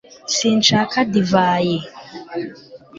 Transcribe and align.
sinshaka 0.35 0.97
divayi 1.11 1.77